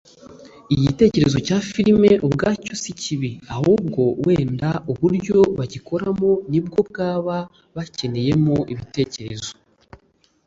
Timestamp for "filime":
1.71-2.11